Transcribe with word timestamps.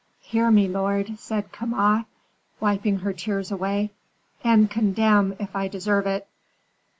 "Hear 0.21 0.49
me, 0.49 0.67
lord," 0.67 1.19
said 1.19 1.51
Kama, 1.51 2.07
wiping 2.59 2.97
her 3.01 3.13
tears 3.13 3.51
away, 3.51 3.91
"and 4.43 4.67
condemn 4.67 5.35
if 5.39 5.55
I 5.55 5.67
deserve 5.67 6.07
it. 6.07 6.27